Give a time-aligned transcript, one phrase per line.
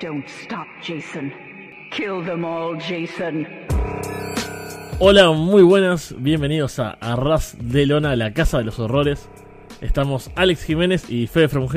[0.00, 1.32] Don't stop, Jason.
[1.90, 3.46] Kill them all, Jason.
[4.98, 9.28] Hola, muy buenas, bienvenidos a Arras de Lona, la casa de los horrores.
[9.80, 11.68] Estamos Alex Jiménez y Fede From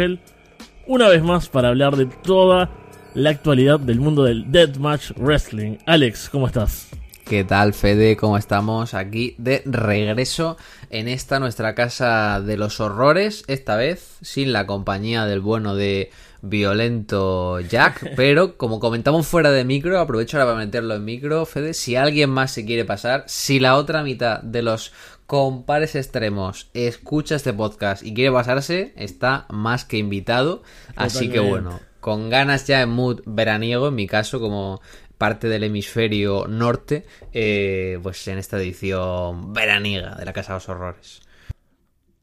[0.88, 2.72] una vez más para hablar de toda
[3.14, 5.78] la actualidad del mundo del Deathmatch Wrestling.
[5.86, 6.90] Alex, ¿cómo estás?
[7.30, 8.16] ¿Qué tal, Fede?
[8.16, 8.94] ¿Cómo estamos?
[8.94, 10.56] Aquí de regreso
[10.90, 16.10] en esta nuestra casa de los horrores, esta vez sin la compañía del bueno de
[16.42, 21.74] Violento Jack, pero como comentamos fuera de micro, aprovecho ahora para meterlo en micro, Fede,
[21.74, 24.94] si alguien más se quiere pasar, si la otra mitad de los
[25.26, 30.64] compares extremos escucha este podcast y quiere pasarse, está más que invitado,
[30.96, 34.80] así que bueno, con ganas ya en mood veraniego, en mi caso, como
[35.18, 40.70] parte del hemisferio norte, eh, pues en esta edición veraniega de la Casa de los
[40.70, 41.22] Horrores.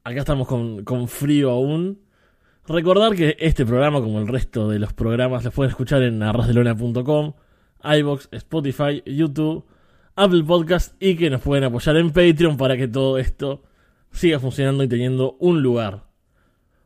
[0.04, 2.00] Acá estamos con, con frío aún.
[2.66, 7.34] Recordar que este programa, como el resto de los programas, los pueden escuchar en arrasdelona.com,
[7.82, 9.66] iBox, Spotify, YouTube,
[10.16, 13.62] Apple Podcast y que nos pueden apoyar en Patreon para que todo esto
[14.12, 16.04] siga funcionando y teniendo un lugar.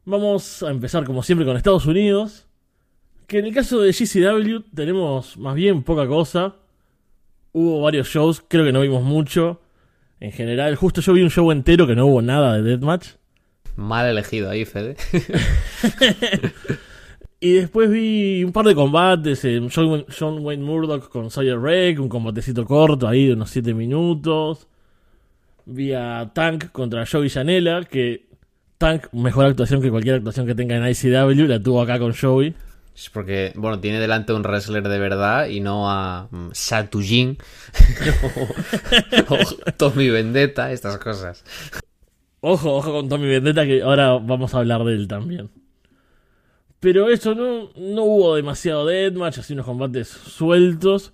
[0.05, 2.48] Vamos a empezar como siempre con Estados Unidos
[3.29, 6.57] que en el caso de GCW tenemos más bien poca cosa.
[7.53, 9.61] Hubo varios shows, creo que no vimos mucho.
[10.19, 13.11] En general, justo yo vi un show entero que no hubo nada de Deathmatch.
[13.77, 14.97] Mal elegido ahí, Fede.
[17.41, 19.45] y después vi un par de combates.
[19.45, 24.69] en John, Wayne Murdoch con Sawyer Rake, un combatecito corto ahí de unos 7 minutos.
[25.67, 28.27] Vi a Tank contra Joey Janela, que
[28.79, 32.55] Tank, mejor actuación que cualquier actuación que tenga en ICW, la tuvo acá con Joey.
[32.99, 37.39] Es porque, bueno, tiene delante un wrestler de verdad y no a um, Satujin
[39.29, 41.45] o, Tommy Vendetta, estas cosas.
[42.41, 45.49] Ojo, ojo con Tommy Vendetta que ahora vamos a hablar de él también.
[46.81, 51.12] Pero eso no, no hubo demasiado deathmatch, así unos combates sueltos.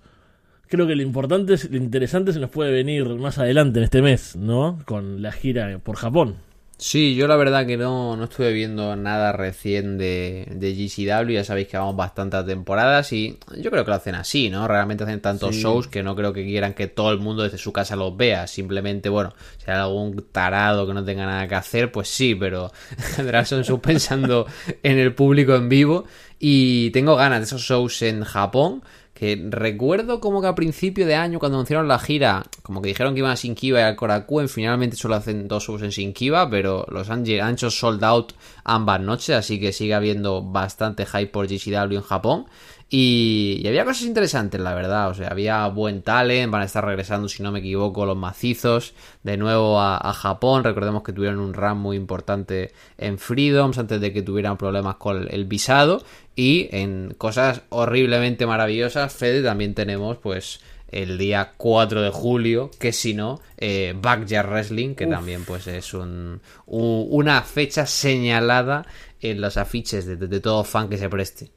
[0.67, 4.35] Creo que lo importante, lo interesante se nos puede venir más adelante en este mes,
[4.35, 4.79] ¿no?
[4.85, 6.37] Con la gira por Japón.
[6.77, 11.45] Sí, yo la verdad que no, no estuve viendo nada recién de, de GCW, ya
[11.45, 14.67] sabéis que vamos bastantes temporadas y yo creo que lo hacen así, ¿no?
[14.67, 17.71] Realmente hacen tantos shows que no creo que quieran que todo el mundo desde su
[17.71, 21.93] casa los vea, simplemente, bueno, si hay algún tarado que no tenga nada que hacer,
[21.93, 24.45] pues sí, pero en general son shows pensando
[24.83, 26.03] en el público en vivo.
[26.37, 28.83] Y tengo ganas de esos shows en Japón
[29.15, 33.13] que recuerdo como que a principio de año cuando anunciaron la gira, como que dijeron
[33.13, 36.85] que iban a Shinkiba y al Korakuen, finalmente solo hacen dos shows en Shinkiba, pero
[36.89, 38.33] los han, hecho sold out
[38.65, 42.45] ambas noches, así que sigue habiendo bastante hype por GCW en Japón.
[42.89, 45.09] Y, había cosas interesantes, la verdad.
[45.09, 46.51] O sea, había buen talent.
[46.51, 50.63] Van a estar regresando, si no me equivoco, los macizos de nuevo a, Japón.
[50.63, 55.27] Recordemos que tuvieron un run muy importante en Freedoms antes de que tuvieran problemas con
[55.29, 56.03] el visado.
[56.35, 60.59] Y en cosas horriblemente maravillosas, Fede, también tenemos, pues,
[60.89, 65.93] el día 4 de julio, que si no, eh, Backyard Wrestling, que también pues es
[65.93, 68.85] un, una fecha señalada
[69.19, 71.51] en los afiches de, de todo fan que se preste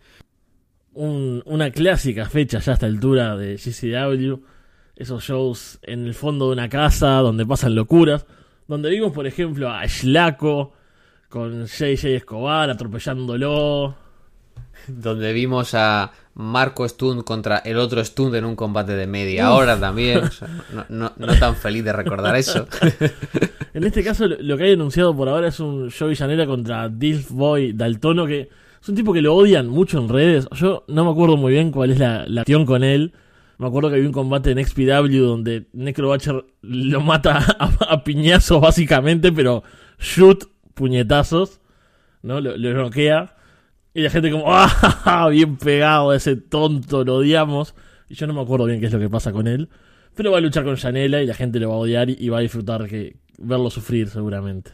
[0.98, 4.42] una clásica fecha ya a esta altura de GCW.
[4.96, 8.26] Esos shows en el fondo de una casa donde pasan locuras.
[8.66, 10.72] Donde vimos, por ejemplo, a Shlaco
[11.28, 13.94] con JJ Escobar atropellándolo.
[14.88, 19.78] Donde vimos a Marco Stund contra el otro Stund en un combate de media hora
[19.78, 20.22] también.
[20.88, 22.66] no, tan feliz de recordar eso.
[23.74, 27.30] en este caso, lo que hay anunciado por ahora es un Joey Janela contra Dilf
[27.30, 28.48] Boy Daltono que
[28.80, 30.48] es un tipo que lo odian mucho en redes.
[30.52, 33.12] Yo no me acuerdo muy bien cuál es la, la acción con él.
[33.58, 39.32] Me acuerdo que había un combate en XPW donde Necrobatcher lo mata a, piñazos básicamente,
[39.32, 39.64] pero
[39.98, 40.44] shoot
[40.74, 41.60] puñetazos,
[42.22, 42.40] ¿no?
[42.40, 43.34] Lo, lo noquea.
[43.94, 45.28] Y la gente como, ¡ah!
[45.30, 47.74] Bien pegado, ese tonto, lo odiamos.
[48.08, 49.68] Y yo no me acuerdo bien qué es lo que pasa con él.
[50.14, 52.38] Pero va a luchar con Janela y la gente lo va a odiar y, va
[52.38, 54.70] a disfrutar que verlo sufrir seguramente.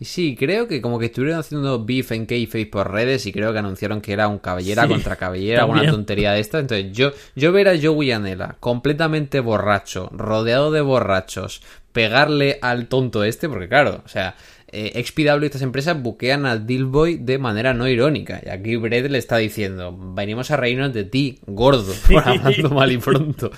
[0.00, 3.52] Y sí, creo que como que estuvieron haciendo beef en Kayface por redes y creo
[3.52, 6.58] que anunciaron que era un cabellera contra cabellera, una tontería de esta.
[6.58, 13.22] Entonces yo, yo ver a Joey Anela completamente borracho, rodeado de borrachos, pegarle al tonto
[13.22, 14.34] este, porque claro, o sea,
[14.76, 18.42] eh, XPW y estas empresas buquean al Dillboy de manera no irónica.
[18.44, 22.90] Y aquí Brett le está diciendo, venimos a reírnos de ti, gordo, por hablando mal
[22.90, 23.52] y pronto.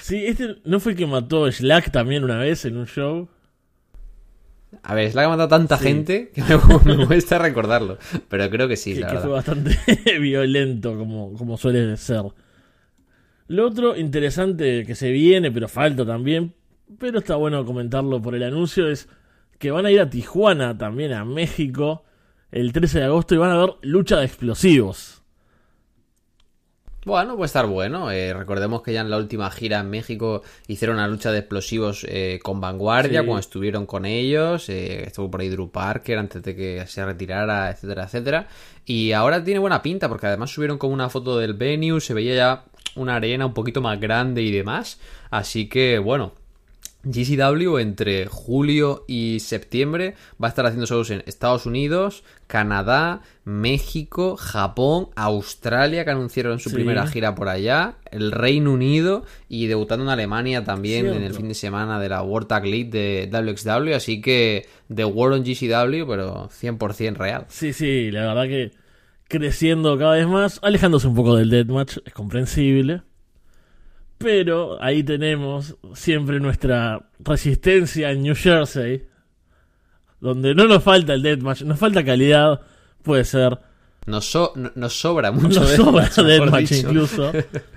[0.00, 3.28] sí, este no fue el que mató a Slack también una vez en un show.
[4.82, 6.42] A ver, es la que ha matado tanta gente que
[6.84, 7.98] me, cuesta recordarlo.
[8.28, 9.78] Pero creo que sí, que, que fue bastante
[10.20, 12.24] violento, como, como suele ser.
[13.48, 16.54] Lo otro interesante que se viene, pero falta también,
[16.98, 19.08] pero está bueno comentarlo por el anuncio, es
[19.58, 22.04] que van a ir a Tijuana, también a México,
[22.50, 25.22] el 13 de agosto, y van a ver lucha de explosivos.
[27.06, 28.10] Bueno, puede estar bueno.
[28.10, 32.04] Eh, recordemos que ya en la última gira en México hicieron una lucha de explosivos
[32.08, 33.26] eh, con Vanguardia, Sí.
[33.26, 34.68] cuando estuvieron con ellos.
[34.68, 38.48] eh, estuvo por ahí Drew Parker antes de que se retirara, etcétera, etcétera.
[38.84, 42.34] Y ahora tiene buena pinta, porque además subieron como una foto del venue, se veía
[42.34, 42.64] ya
[42.96, 44.98] una arena un poquito más grande y demás.
[45.30, 46.32] Así que, bueno,
[47.10, 54.36] GCW entre julio y septiembre va a estar haciendo shows en Estados Unidos, Canadá, México,
[54.36, 56.74] Japón, Australia, que anunciaron su Sí.
[56.74, 61.48] primera gira por allá, el Reino Unido y debutando en Alemania también en el fin
[61.48, 63.94] de semana de la World Tag League de WXW.
[63.94, 67.46] Así que The World on GCW, pero 100% real.
[67.48, 68.72] Sí, sí, la verdad que
[69.28, 73.02] creciendo cada vez más, alejándose un poco del deathmatch, es comprensible.
[74.18, 79.06] Pero ahí tenemos siempre nuestra resistencia en New Jersey,
[80.20, 82.60] donde no nos falta el deathmatch, nos falta calidad,
[83.02, 83.58] puede ser,
[84.06, 87.32] Nos, so- no- nos sobra mucho nos sobra deathmatch incluso.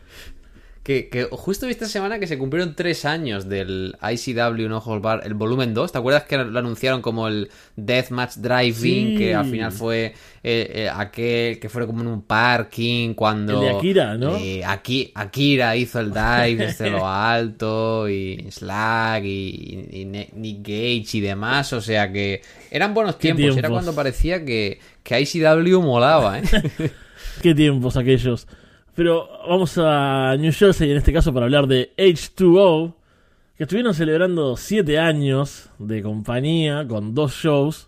[0.89, 5.21] Que, que justo esta semana que se cumplieron tres años del ICW No Holds Bar,
[5.24, 5.91] el volumen 2.
[5.91, 9.09] ¿Te acuerdas que lo anunciaron como el Deathmatch Drive-In?
[9.09, 9.15] Sí.
[9.15, 13.62] Que al final fue eh, eh, aquel que fue como en un parking cuando...
[13.62, 14.36] El de Akira, ¿no?
[14.38, 20.62] eh, Aki- Akira hizo el dive desde lo alto y Slag y, y Ne- Nick
[20.63, 21.71] Gage y demás.
[21.74, 23.56] O sea que eran buenos tiempos.
[23.56, 26.44] Era cuando parecía que, que ICW molaba, ¿eh?
[27.44, 28.47] Qué tiempos aquellos.
[28.99, 32.95] Pero vamos a New Jersey en este caso para hablar de H2O,
[33.55, 37.87] que estuvieron celebrando 7 años de compañía con dos shows.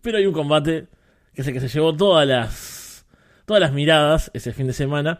[0.00, 0.86] Pero hay un combate
[1.34, 3.04] que es el que se llevó todas las,
[3.46, 5.18] todas las miradas ese fin de semana,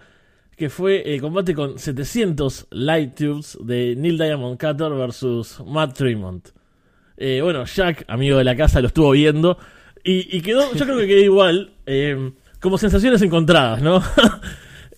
[0.56, 6.49] que fue el combate con 700 light tubes de Neil Diamond Cutter versus Matt Tremont.
[7.16, 9.58] Eh, bueno, Jack, amigo de la casa, lo estuvo viendo
[10.04, 14.00] y, y quedó, yo creo que quedó igual, eh, como sensaciones encontradas, ¿no?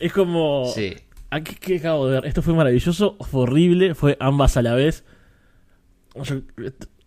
[0.01, 0.71] es como...
[0.75, 0.95] Sí.
[1.31, 2.27] ¿a ¿Qué, acabo de ver?
[2.27, 5.05] Esto fue maravilloso, fue horrible, fue ambas a la vez.
[6.23, 6.43] Yo-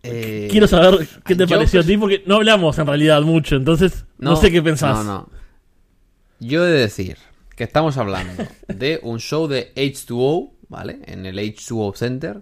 [0.03, 4.05] Eh, quiero saber qué te pareció a ti, porque no hablamos en realidad mucho, entonces
[4.19, 4.95] no, sé qué pensás.
[4.97, 5.29] No, no.
[6.39, 7.17] Yo he de decir
[7.55, 10.99] que estamos hablando de un show de H2O, ¿vale?
[11.05, 12.41] En el H2O Center.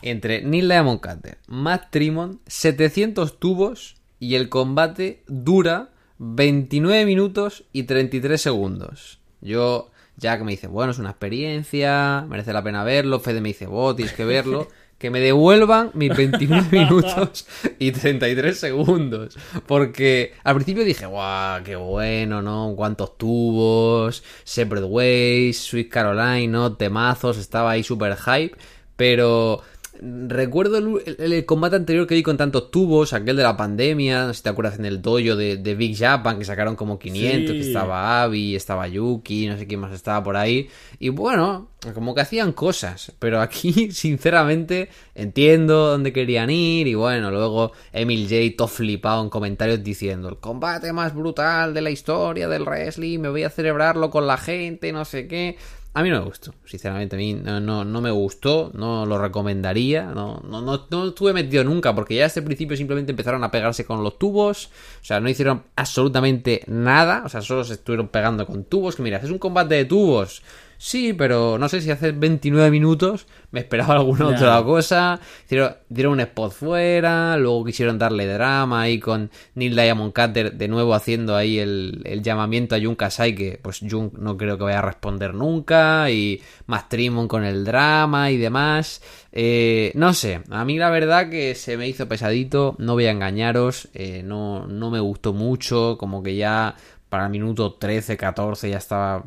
[0.00, 7.82] Entre Neil Diamond Cutter, Matt Tremont, 700 tubos y el combate dura 29 minutos y
[7.82, 9.18] 33 segundos.
[9.40, 13.20] Yo, Jack me dice, bueno, es una experiencia, merece la pena verlo.
[13.20, 14.68] Fede me dice, vos tienes que verlo.
[14.98, 17.46] Que me devuelvan mis 29 minutos
[17.78, 19.38] y 33 segundos.
[19.68, 22.74] Porque al principio dije, guau, qué bueno, ¿no?
[22.74, 26.74] Cuántos tubos, Separate Ways, Sweet Caroline, ¿no?
[26.74, 28.58] Temazos, estaba ahí súper hype.
[28.96, 29.62] Pero
[30.00, 34.26] recuerdo el, el- el combate anterior que vi con tantos tubos, aquel de la pandemia,
[34.26, 36.98] no sé si te acuerdas en el dojo de, de Big Japan, que sacaron como
[36.98, 37.60] 500, Sí.
[37.60, 40.68] que estaba Abby, estaba Yuki, no sé quién más estaba por ahí.
[40.98, 46.86] Y bueno, como que hacían cosas, pero aquí, sinceramente, entiendo dónde querían ir.
[46.86, 48.56] Y bueno, luego Emil J.
[48.56, 53.28] todo flipado en comentarios diciendo: el combate más brutal de la historia del wrestling, me
[53.28, 55.56] voy a celebrarlo con la gente, no sé qué.
[55.98, 60.04] A mí no me gustó, sinceramente, a mí no, no, me gustó, no lo recomendaría,
[60.04, 63.50] no, no, no, no estuve metido nunca, porque ya desde el principio simplemente empezaron a
[63.50, 64.70] pegarse con los tubos,
[65.02, 69.02] o sea, no hicieron absolutamente nada, o sea, solo se estuvieron pegando con tubos, que
[69.02, 70.44] mira, es un combate de tubos,
[70.78, 76.14] sí, pero no sé si hace 29 minutos me esperaba alguna otra cosa, hicieron, dieron
[76.14, 81.36] un spot fuera, luego quisieron darle drama ahí con Neil Diamond Cutter de nuevo haciendo
[81.36, 84.82] ahí el, el llamamiento a Jun Kasai, que pues Jun no creo que vaya a
[84.82, 89.02] responder nunca, y más Trimon con el drama y demás.
[89.32, 93.10] Eh, no sé, a mí la verdad que se me hizo pesadito, no voy a
[93.10, 96.76] engañaros, eh, no, no me gustó mucho, como que ya
[97.08, 99.24] para el minuto 13, 14 ya estaba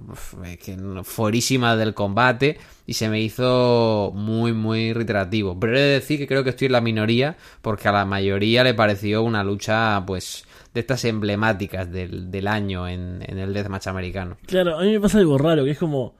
[1.03, 5.59] fuerísima del combate y se me hizo muy, muy reiterativo.
[5.59, 8.63] Pero he de decir que creo que estoy en la minoría porque a la mayoría
[8.63, 13.87] le pareció una lucha, pues, de estas emblemáticas del, del año en, en el deathmatch
[13.87, 14.37] americano.
[14.45, 16.15] Claro, a mí me pasa algo raro, que es como.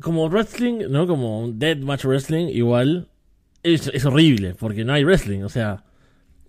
[0.00, 1.06] Como wrestling, ¿no?
[1.06, 3.08] Como deathmatch wrestling, igual.
[3.62, 5.42] Es, es horrible, porque no hay wrestling.
[5.42, 5.84] O sea,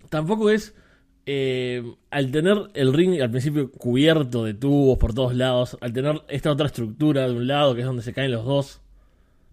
[0.08, 0.74] tampoco es.
[1.24, 6.22] Eh, al tener el ring al principio cubierto de tubos por todos lados, al tener
[6.28, 8.80] esta otra estructura de un lado, que es donde se caen los dos,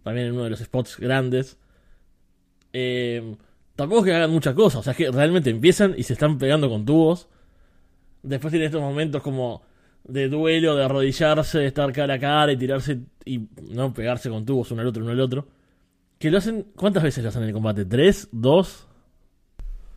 [0.04, 1.58] también en uno de los spots grandes,
[2.74, 3.36] eh,
[3.76, 4.82] tampoco es que hagan muchas cosas.
[4.82, 7.28] O sea, es que realmente empiezan y se están pegando con tubos.
[8.24, 9.62] Después tiene estos momentos como
[10.04, 14.46] de duelo, de arrodillarse, de estar cara a cara y tirarse y no pegarse con
[14.46, 15.48] tubos uno al otro, uno al otro.
[16.18, 17.86] Que lo hacen, ¿cuántas veces lo hacen en el combate?
[17.86, 18.28] ¿Tres?
[18.32, 18.89] ¿Dos?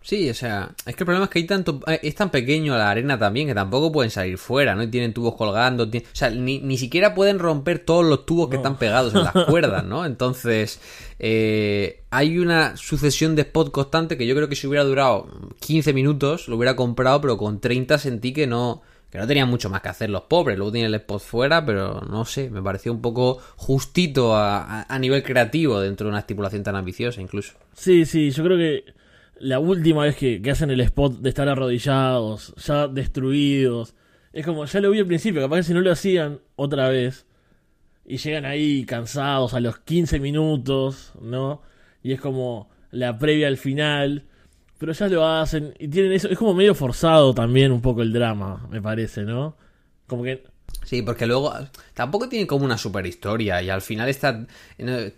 [0.03, 2.77] Sí, o sea, es que el problema es que hay tanto, eh, es tan pequeño
[2.77, 4.83] la arena también que tampoco pueden salir fuera, ¿no?
[4.83, 8.57] Y tienen tubos colgando, o sea, ni, ni, siquiera pueden romper todos los tubos que
[8.57, 10.05] están pegados en las cuerdas, ¿no?
[10.05, 10.81] Entonces,
[11.21, 15.29] eh, hay una sucesión de spots constante que yo creo que si hubiera durado
[15.61, 19.71] 15 minutos lo hubiera comprado, pero con 30 sentí que no, que no tenían mucho
[19.71, 20.59] más que hacer los pobres.
[20.59, 24.99] Luego tienen el spot fuera, pero no sé, me pareció un poco justito a, a
[24.99, 27.53] nivel creativo dentro de una estipulación tan ambiciosa incluso.
[27.73, 29.02] Sí, sí, yo creo que
[29.43, 33.97] la última vez que, hacen el spot de estar arrodillados, ya destruidos,
[34.33, 37.27] es como, ya lo vi al principio, capaz que si no lo hacían otra vez,
[38.07, 41.61] y llegan ahí cansados a los 15 minutos, ¿no?
[42.05, 44.27] Y es como la previa al final,
[44.79, 48.13] pero ya lo hacen, y tienen eso, es como medio forzado también un poco el
[48.13, 49.57] drama, me parece, ¿no?
[50.07, 50.45] Como que
[50.85, 51.53] Sí, porque luego
[51.95, 54.45] tampoco tiene como una super historia y al final está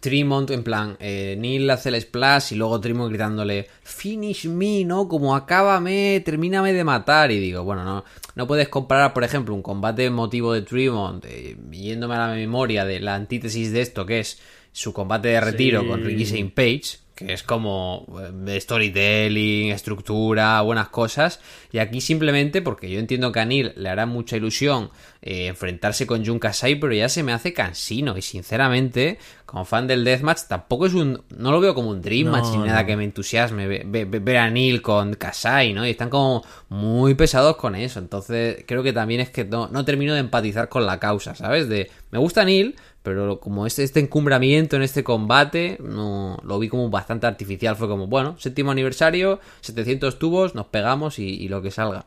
[0.00, 5.08] Tremont en plan, eh, Neil hace el splash y luego Tremont gritándole finish me, ¿no?
[5.08, 8.04] Como acábame, termíname de matar y digo, bueno, no,
[8.34, 12.84] no puedes comparar, por ejemplo, un combate emotivo de Tremont, eh, yéndome a la memoria
[12.84, 14.38] de la antítesis de esto que es
[14.70, 16.52] su combate de retiro con Ricky St.
[16.54, 18.06] Page, que es como
[18.46, 21.40] eh, storytelling, estructura, buenas cosas.
[21.70, 24.90] Y aquí simplemente, porque yo entiendo que a Neil le hará mucha ilusión
[25.22, 28.18] eh, enfrentarse con Jun Kasai, pero ya se me hace cansino.
[28.18, 31.22] Y sinceramente, como fan del Deathmatch, tampoco es un.
[31.36, 34.82] No lo veo como un Dream Match ni nada que me entusiasme ver a Neil
[34.82, 35.86] con Kasai, ¿no?
[35.86, 38.00] Y están como muy pesados con eso.
[38.00, 41.68] Entonces, creo que también es que no, no termino de empatizar con la causa, ¿sabes?
[41.68, 41.90] De.
[42.10, 46.88] Me gusta Neil, pero como este, este encumbramiento en este combate, no lo vi como
[46.88, 47.76] bastante artificial.
[47.76, 52.06] Fue como, bueno, séptimo aniversario, 700 tubos, nos pegamos y, lo que salga.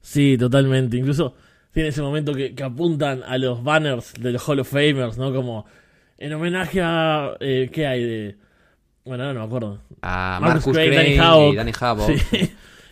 [0.00, 0.96] Sí, totalmente.
[0.96, 1.34] Incluso
[1.72, 5.34] tiene ese momento que, apuntan a los banners de los Hall of Famers, ¿no?
[5.34, 5.66] Como
[6.16, 7.32] en homenaje a.
[7.40, 8.36] Eh, ¿Qué hay de.?
[9.04, 9.80] Bueno, no, me acuerdo.
[10.00, 12.08] A Marcus, Craig, y Danny Havoc.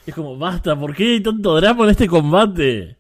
[0.06, 2.96] Es como, basta, ¿por qué hay tanto drama en este combate?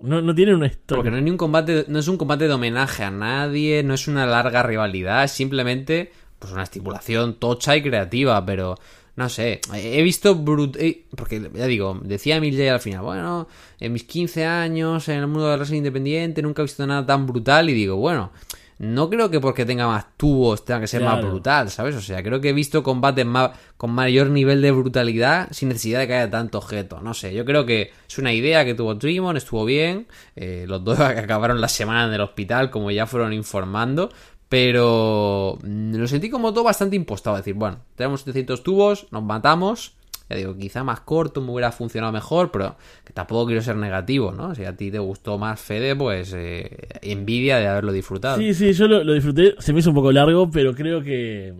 [0.00, 0.70] No, no tiene una.
[0.86, 3.94] Porque no, es ni un combate, no es un combate de homenaje a nadie, no
[3.94, 8.76] es una larga rivalidad, es simplemente pues una estipulación tocha y creativa, pero
[9.16, 13.48] no sé, he visto brut eh, porque ya digo, decía Emil al final, bueno,
[13.80, 17.04] en mis 15 años en el mundo de la wrestling independiente nunca he visto nada
[17.04, 18.30] tan brutal y digo, bueno,
[18.78, 21.96] no creo que porque tenga más tubos tenga que ser más brutal, ¿sabes?
[21.96, 26.00] O sea, creo que he visto combates más, con mayor nivel de brutalidad sin necesidad
[26.00, 27.00] de que haya tanto objeto.
[27.00, 30.06] No sé, yo creo que es una idea que tuvo Trimon, estuvo bien.
[30.36, 34.10] Eh, los dos acabaron la semana en el hospital, como ya fueron informando.
[34.48, 37.36] Pero mm, lo sentí como todo bastante impostado.
[37.36, 39.97] decir, bueno, tenemos 700 tubos, nos matamos
[40.28, 44.32] ya digo, quizá más corto me hubiera funcionado mejor, pero que tampoco quiero ser negativo,
[44.32, 44.54] ¿no?
[44.54, 48.38] Si a ti te gustó más Fede, pues eh, envidia de haberlo disfrutado.
[48.38, 51.54] Sí, sí, yo lo, disfruté, se me hizo un poco largo, pero creo que,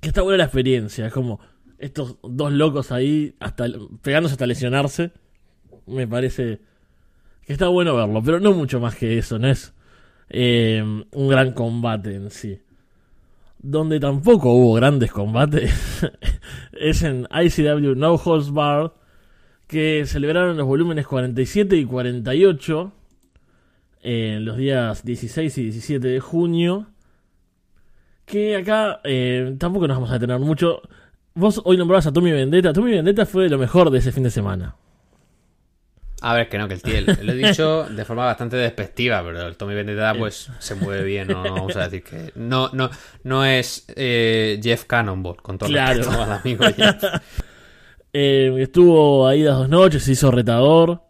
[0.00, 1.06] que está buena la experiencia.
[1.06, 1.40] Es como
[1.78, 3.66] estos dos locos ahí, hasta
[4.02, 5.12] pegándose hasta lesionarse.
[5.86, 6.60] Me parece
[7.46, 9.72] que está bueno verlo, pero no mucho más que eso, no es
[10.28, 12.60] eh, un gran combate en sí
[13.62, 15.72] donde tampoco hubo grandes combates,
[16.72, 18.92] es en ICW No Holds Bar,
[19.66, 22.92] que celebraron los volúmenes 47 y 48
[24.02, 26.88] en los días 16 y 17 de junio.
[28.26, 30.82] Que acá eh, tampoco nos vamos a detener mucho.
[31.34, 32.72] Vos hoy nombrabas a Tommy Vendetta.
[32.72, 34.76] Tommy Vendetta fue lo mejor de ese fin de semana.
[36.24, 39.48] A ver, que no, que el tío, lo he dicho de forma bastante despectiva, pero
[39.48, 42.90] el Tommy Vendetta pues se mueve bien, no, vamos a decir que no no
[43.24, 45.98] no es eh, Jeff Cannonball, con todo claro.
[45.98, 47.02] respeto al amigo Jeff.
[48.12, 51.02] eh, estuvo ahí las dos noches, se hizo retador.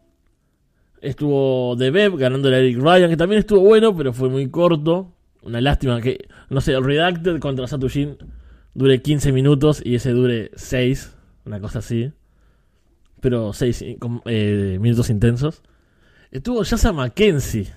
[1.03, 5.13] Estuvo The Beb ganando a Eric Ryan, que también estuvo bueno, pero fue muy corto.
[5.43, 8.17] Una lástima que, no sé, el Redacted contra Satushin
[8.73, 11.13] dure 15 minutos y ese dure 6,
[11.45, 12.13] una cosa así
[13.23, 13.83] pero seis
[14.27, 15.63] eh, minutos intensos.
[16.33, 17.69] Estuvo Yasa Mackenzie.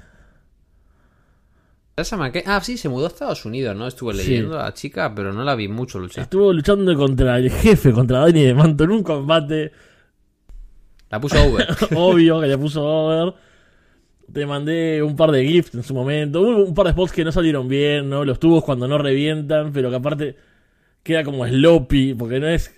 [1.95, 2.51] Yasa Mackenzie.
[2.51, 3.87] Ah, sí, se mudó a Estados Unidos, ¿no?
[3.87, 6.23] Estuve leyendo a la chica, pero no la vi mucho luchar.
[6.23, 9.71] Estuvo luchando contra el jefe, contra Danny de Manto en un combate.
[11.11, 11.67] La puso over.
[11.95, 13.35] Obvio que la puso over.
[14.33, 16.41] Te mandé un par de gifts en su momento.
[16.41, 18.25] Hubo un par de spots que no salieron bien, ¿no?
[18.25, 20.35] Los tubos cuando no revientan, pero que aparte
[21.03, 22.74] queda como sloppy, porque no es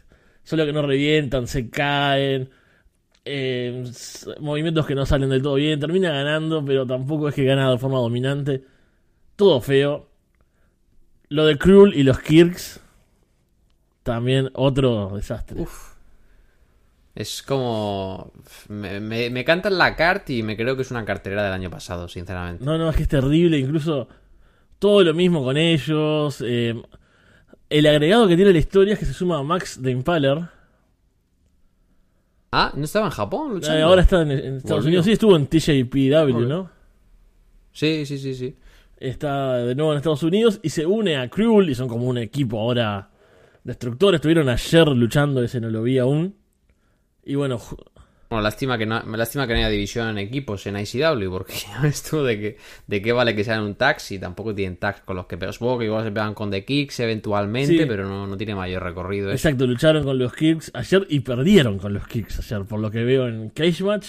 [0.47, 2.49] solo que no revientan, se caen.
[3.25, 3.83] Eh,
[4.39, 5.77] movimientos que no salen del todo bien.
[5.77, 8.63] Termina ganando, pero tampoco es que gana de forma dominante.
[9.35, 10.07] Todo feo.
[11.27, 12.79] Lo de Krull y los Kirks.
[14.03, 15.65] También otro desastre.
[17.13, 18.31] Es como.
[18.69, 22.07] Me, me, cantan la carta y me creo que es una cartera del año pasado,
[22.07, 22.63] sinceramente.
[22.63, 23.59] No, no, es que es terrible.
[23.59, 24.07] Incluso
[24.79, 26.41] todo lo mismo con ellos.
[26.47, 26.81] Eh,
[27.69, 30.49] el agregado que tiene la historia es que se suma a Max de Impaler
[32.51, 34.99] Ah, ¿no estaba en Japón Eh, ahora está en, en Estados Volvió.
[35.01, 35.05] Unidos.
[35.05, 36.47] Sí, estuvo en TJPW.
[36.47, 36.69] ¿no?
[37.73, 38.55] Sí, sí, sí, sí.
[38.97, 42.17] Está de nuevo en Estados Unidos y se une a Cruel y son como un
[42.17, 43.09] equipo ahora
[43.63, 44.15] destructor.
[44.15, 46.35] Estuvieron ayer luchando, ese no lo vi aún.
[47.23, 47.59] Y bueno,
[48.29, 51.53] Bueno, lástima que no, me lástima que no haya división en equipos en ICW, porque
[51.67, 54.77] ya ves tú de, que, de qué vale que sean un tag si tampoco tienen
[54.77, 55.53] tags con los que pegan.
[55.53, 57.85] Supongo que igual se pegan con The Kicks eventualmente, Sí.
[57.87, 59.29] pero no, no tiene mayor recorrido.
[59.31, 59.35] eso.
[59.47, 63.03] exacto, lucharon con los Kicks ayer y perdieron con los Kicks ayer, por lo que
[63.05, 64.07] veo en Cage Match.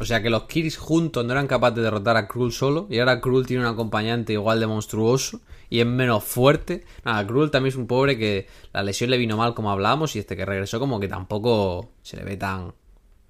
[0.00, 2.98] O sea que los Kicks juntos no eran capaces de derrotar a Cruel solo, y
[2.98, 6.84] ahora Cruel tiene un acompañante igual de monstruoso y es menos fuerte.
[7.04, 10.18] Nada, Cruel también es un pobre que la lesión le vino mal como hablábamos y
[10.18, 12.72] este que regresó como que tampoco se le ve tan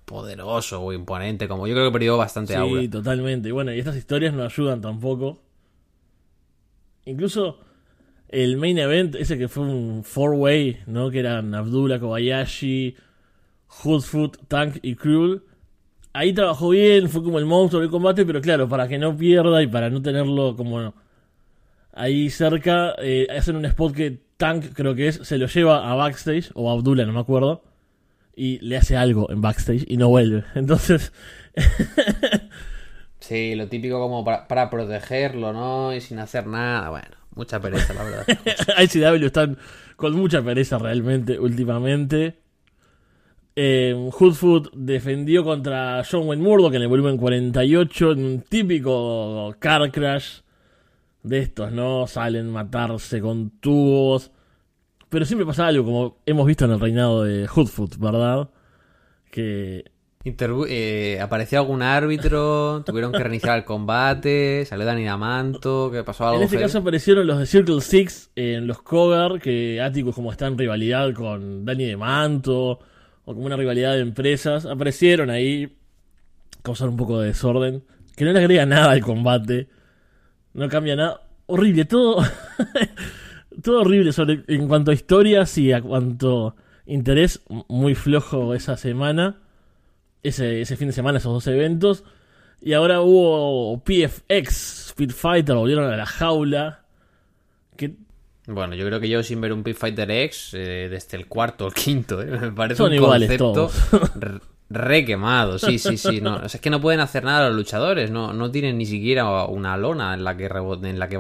[0.05, 2.91] poderoso o imponente como yo creo que perdió bastante Sí, aura.
[2.91, 3.49] totalmente.
[3.49, 5.41] Y bueno, y estas historias no ayudan tampoco.
[7.07, 7.59] Incluso
[8.29, 11.11] el main event, ese que fue un four-way, ¿no?
[11.11, 12.97] Que eran Abdullah, Kobayashi,
[13.83, 15.43] Hoodfoot, Tank y Cruel.
[16.13, 19.63] Ahí trabajó bien, fue como el monstruo del combate, pero claro, para que no pierda
[19.63, 20.95] y para no tenerlo como
[21.95, 25.95] ahí cerca, eh, hacen un spot que Tank, creo que es, se lo lleva a
[25.95, 27.65] backstage, o a Abdullah, no me acuerdo,
[28.37, 30.45] y le hace algo en backstage y no vuelve.
[30.55, 31.13] Entonces,
[33.27, 35.95] Sí, lo típico como para, para protegerlo, ¿no?
[35.95, 36.91] Y sin hacer nada.
[36.91, 38.27] Bueno, mucha pereza, la verdad.
[38.83, 39.57] ICW están
[39.97, 42.39] con mucha pereza realmente últimamente.
[43.57, 49.91] Eh, Hoodfoot defendió contra John Wayne Murdoch en el volumen 48 en un típico car
[49.91, 50.41] crash
[51.25, 52.07] de estos, ¿no?
[52.07, 54.31] Salen a matarse con tubos.
[55.09, 58.51] Pero siempre pasa algo, como hemos visto en el reinado de Hoodfoot, ¿verdad?
[59.31, 59.85] Que
[60.25, 66.39] eh, apareció algún árbitro, tuvieron que reiniciar el combate, salió Dani Damanto, ¿qué pasó algo?
[66.39, 70.47] En este caso aparecieron los de Circle Six en los Cogar, que Atticus como está
[70.47, 72.81] en rivalidad con Danny de Manto,
[73.25, 75.77] o como una rivalidad de empresas, aparecieron ahí,
[76.63, 77.85] causaron un poco de desorden,
[78.17, 79.69] que no le agrega nada al combate,
[80.55, 82.23] no cambia nada, horrible, todo,
[83.63, 89.43] todo horrible sobre, en cuanto a historias y a cuanto interés, muy flojo esa semana,
[90.23, 92.05] ese, ese fin de semana, esos dos eventos.
[92.61, 96.85] Y ahora hubo PFX, Speed Fighter, volvieron a la jaula.
[97.77, 97.95] Que
[98.47, 101.65] Bueno, yo creo que yo sin ver un Pit Fighter X, eh, desde el cuarto
[101.65, 102.27] o el quinto, ¿eh?
[102.41, 103.75] me parece Son un iguales concepto todos.
[104.75, 106.21] Re- quemado, sí, sí, sí.
[106.21, 106.37] No.
[106.37, 109.45] O sea, es que no pueden hacer nada los luchadores, no, no tienen ni siquiera
[109.47, 111.19] una lona en la que rebote, en la que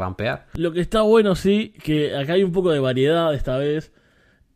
[0.54, 3.92] lo que está bueno, sí, que acá hay un poco de variedad esta vez.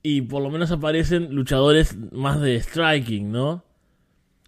[0.03, 3.65] Y por lo menos aparecen luchadores más de striking, ¿no?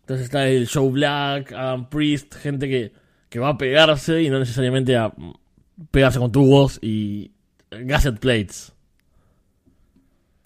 [0.00, 2.92] Entonces está el Joe Black, Adam Priest, gente que,
[3.28, 5.12] que va a pegarse y no necesariamente a
[5.90, 7.32] pegarse con tubos y
[7.70, 8.72] gasset plates.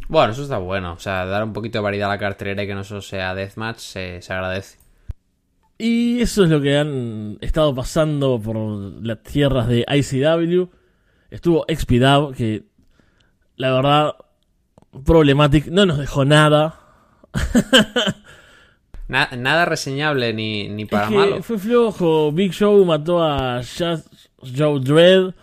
[0.09, 2.67] Bueno, eso está bueno, o sea, dar un poquito de variedad a la cartelera y
[2.67, 4.79] que no solo sea Deathmatch se, se agradece.
[5.79, 8.57] Y eso es lo que han estado pasando por
[9.05, 10.69] las tierras de ICW.
[11.31, 12.65] Estuvo XPW, que
[13.57, 14.15] la verdad,
[15.05, 16.79] Problematic no nos dejó nada.
[19.09, 21.43] Na- nada reseñable ni, ni para es que malo.
[21.43, 22.33] fue flojo.
[22.33, 24.07] Big Show mató a Just
[24.57, 25.35] Joe Dredd,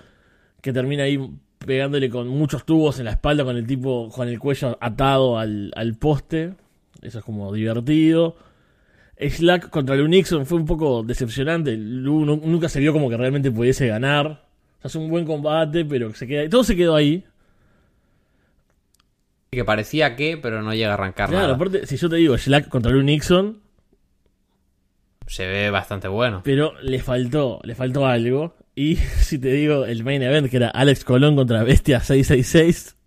[0.62, 1.20] que termina ahí
[1.66, 5.72] pegándole con muchos tubos en la espalda con el tipo con el cuello atado al,
[5.76, 6.54] al poste.
[7.02, 8.36] Eso es como divertido.
[9.20, 11.78] Slack contra Lou Nixon fue un poco decepcionante.
[11.78, 14.28] Lou nu- nunca se vio como que realmente pudiese ganar.
[14.28, 17.24] O sea, es un buen combate, pero se queda, todo se quedó ahí.
[19.52, 21.56] Que parecía que, pero no llega a arrancar Claro, nada.
[21.56, 23.60] aparte, si yo te digo Slack contra Lou Nixon,
[25.28, 26.42] Se ve bastante bueno.
[26.44, 28.56] pero le faltó, le faltó algo.
[28.82, 32.98] Y si te digo el main event, que era Alex Colón contra Bestia 666,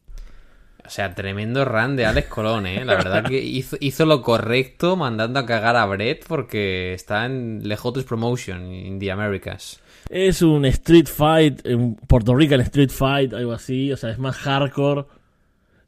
[0.86, 2.84] O sea, tremendo run de Alex Colón, ¿eh?
[2.84, 7.60] La verdad que hizo, hizo lo correcto mandando a cagar a Brett porque está en
[7.82, 9.80] Hottest Promotion in the Americas.
[10.10, 13.92] es un street fight, un Puerto Rican street fight, algo así.
[13.92, 15.06] O sea, es más hardcore.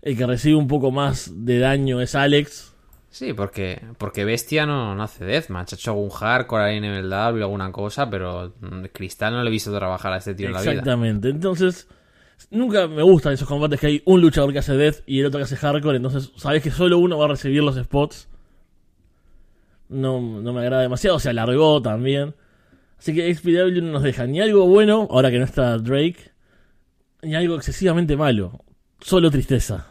[0.02, 2.74] El que recibe un poco más de daño es Alex.
[3.10, 5.72] Sí, porque, porque Bestia no, no hace deathmatch.
[5.72, 9.48] Ha hecho algún hardcore ahí en el W, alguna cosa, pero mm, Cristal no le
[9.48, 10.72] he visto trabajar a este tío en la vida.
[10.72, 11.30] Exactamente.
[11.30, 11.88] Entonces,
[12.50, 15.38] nunca me gustan esos combates que hay un luchador que hace death y el otro
[15.38, 15.96] que hace hardcore.
[15.96, 18.28] Entonces, sabes que solo uno va a recibir los spots.
[19.88, 21.18] No, no me agrada demasiado.
[21.18, 22.34] Se alargó también.
[22.98, 26.32] Así que XPW no nos deja ni algo bueno, ahora que no está Drake,
[27.22, 28.64] ni algo excesivamente malo.
[29.00, 29.86] Solo tristeza.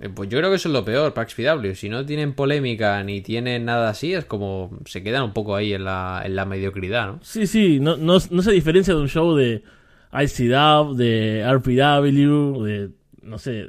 [0.00, 1.74] Eh, Pues yo creo que eso es lo peor para XPW.
[1.74, 5.72] Si no tienen polémica ni tienen nada así, es como se quedan un poco ahí
[5.72, 7.18] en la, en la mediocridad, ¿no?
[7.22, 9.62] Sí, sí, no, no, no se diferencia de un show de
[10.12, 12.90] ICW, de RPW, de,
[13.22, 13.68] no sé,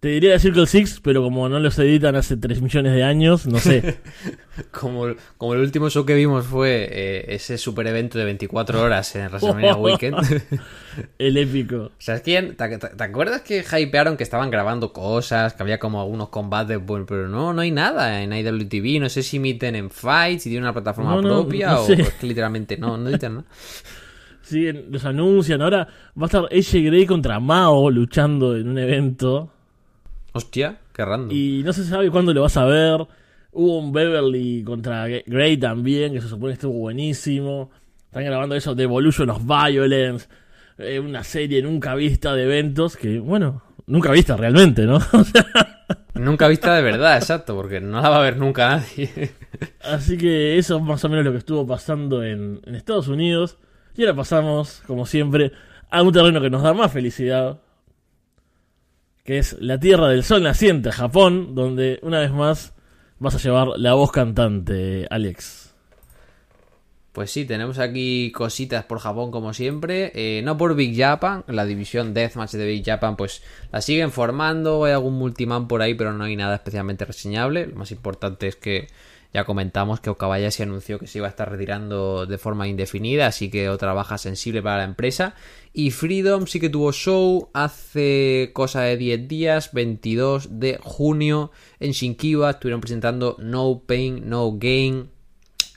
[0.00, 3.46] Te diría de Circle Six, pero como no los editan hace 3 millones de años,
[3.46, 3.98] no sé.
[4.70, 5.06] como,
[5.38, 9.28] como el último show que vimos fue eh, ese super evento de 24 horas en
[9.28, 10.16] WrestleMania Weekend.
[11.18, 11.92] el épico.
[11.98, 12.56] ¿Sabes quién?
[12.56, 17.28] ¿Te, te, acuerdas que hypearon que estaban grabando cosas, que había como algunos combates, pero
[17.28, 20.74] no, no hay nada en IWTV, no sé si emiten en Fight, si tienen una
[20.74, 23.46] plataforma No, no, propia no o es que literalmente no, no editan nada.
[24.42, 25.60] Sí, los anuncian.
[25.62, 29.55] Ahora va a estar AJ Gray contra Mao luchando en un evento.
[30.36, 31.30] Hostia, qué random.
[31.36, 33.06] Y no se sabe cuándo lo vas a ver.
[33.52, 37.70] Hubo un Beverly contra Gray también, que se supone que estuvo buenísimo.
[38.06, 40.28] Están grabando eso de Evolution of Violence.
[40.78, 44.96] eh, una serie nunca vista de eventos que, bueno, nunca vista realmente, ¿no?
[45.12, 45.46] O sea,
[46.14, 49.32] Nunca vista de verdad, exacto, porque no la va a ver nunca nadie.
[49.82, 53.58] Así que eso es más o menos lo que estuvo pasando en, en Estados Unidos.
[53.96, 55.52] Y ahora pasamos, como siempre,
[55.90, 57.60] a un terreno que nos da más felicidad.
[59.26, 62.74] Que es la Tierra del Sol naciente, Japón, donde una vez más
[63.18, 65.74] vas a llevar la voz cantante, Alex.
[67.10, 70.12] Pues sí, tenemos aquí cositas por Japón como siempre.
[70.14, 74.84] Eh, no por Big Japan, la división Deathmatch de Big Japan pues la siguen formando.
[74.84, 77.66] Hay algún multiman por ahí, pero no hay nada especialmente reseñable.
[77.66, 78.86] Lo más importante es que
[79.32, 83.50] ya comentamos que Okabayashi anunció que se iba a estar retirando de forma indefinida, así
[83.50, 85.34] que otra baja sensible para la empresa.
[85.72, 91.92] Y Freedom sí que tuvo show hace cosa de 10 días, 22 de junio en
[91.92, 92.50] Shinkiba.
[92.50, 95.10] Estuvieron presentando No Pain, No Gain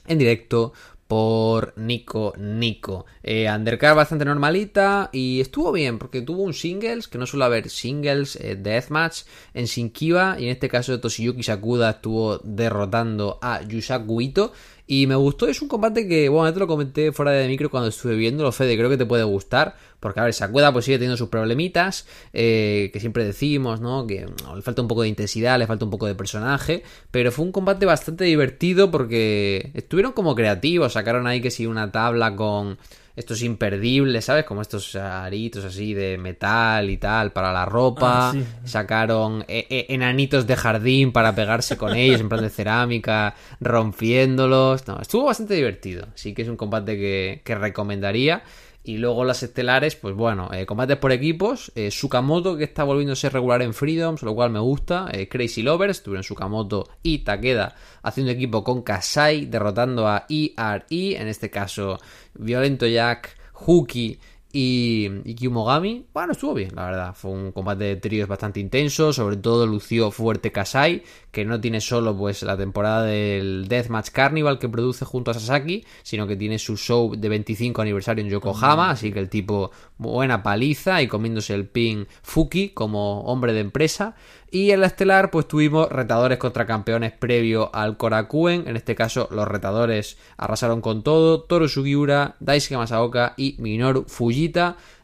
[0.08, 0.74] en directo
[1.10, 3.08] por Nico Nico.
[3.32, 7.70] Eh, undercard bastante normalita y estuvo bien porque tuvo un singles, que no suele haber
[7.70, 9.22] singles eh, deathmatch
[9.54, 14.52] en Shinkiba y en este caso Toshiyuki Sakuda estuvo derrotando a Yusaku Ito
[14.88, 17.70] y me gustó, es un combate que, bueno, ya te lo comenté fuera de micro
[17.70, 20.98] cuando estuve viéndolo, Fede, creo que te puede gustar, porque a ver, Sakuda pues sigue
[20.98, 24.08] teniendo sus problemitas, eh, que siempre decimos, ¿no?
[24.08, 27.32] Que no, le falta un poco de intensidad, le falta un poco de personaje, pero
[27.32, 32.36] fue un combate bastante divertido porque estuvieron como creativos, sacaron ahí que sí una tabla
[32.36, 32.80] con
[33.20, 34.46] estos imperdibles, ¿sabes?
[34.46, 38.30] Como estos aritos así de metal y tal para la ropa.
[38.30, 38.46] Ah, sí.
[38.64, 44.88] Sacaron eh, eh, enanitos de jardín para pegarse con ellos en plan de cerámica, rompiéndolos.
[44.88, 46.08] No, estuvo bastante divertido.
[46.16, 48.42] Sí que es un combate que, que recomendaría.
[48.84, 51.72] Y luego las estelares, pues bueno, eh, combates por equipos.
[51.76, 55.10] Eh, Sukamoto, que está volviéndose regular en Freedoms, lo cual me gusta.
[55.12, 61.28] Eh, Crazy Lovers, tuvieron Sukamoto y Takeda haciendo equipo con Kasai, derrotando a ERE, en
[61.28, 62.00] este caso
[62.34, 64.18] Violento Jack, Huki
[64.52, 66.06] y, y Kyumogami.
[66.14, 67.14] Bueno, estuvo bien, la verdad.
[67.14, 69.14] Fue un combate de tríos bastante intenso.
[69.14, 74.58] Sobre todo lució fuerte Kasai, que no tiene solo pues la temporada del Deathmatch Carnival
[74.58, 78.90] que produce junto a Sasaki, sino que tiene su show de 25 aniversario en Yokohama.
[78.90, 84.16] Así que el tipo buena paliza y comiéndose el pin Fuki como hombre de empresa.
[84.52, 88.68] Y en la estelar, pues tuvimos retadores contra campeones previo al Korakuen.
[88.68, 91.42] En este caso, los retadores arrasaron con todo.
[91.44, 94.06] Toru Sugiura, Daisuke Masaoka y Minoru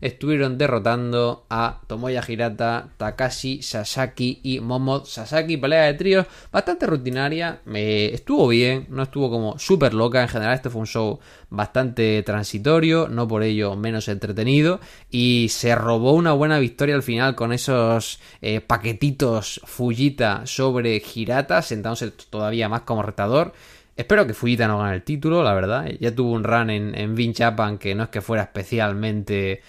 [0.01, 5.57] Estuvieron derrotando a Tomoya Hirata, Takashi Sasaki y Momo Sasaki.
[5.57, 7.61] Pelea de tríos bastante rutinaria.
[7.65, 10.21] Estuvo bien, no estuvo como súper loca.
[10.21, 11.19] En general, este fue un show
[11.49, 14.79] bastante transitorio, no por ello menos entretenido.
[15.09, 21.61] Y se robó una buena victoria al final con esos eh, paquetitos Fujita sobre Hirata,
[21.61, 23.53] sentándose todavía más como retador.
[23.95, 25.85] Espero que Fujita no gane el título, la verdad.
[25.99, 29.61] Ya tuvo un run en, en Vince Japan que no es que fuera especialmente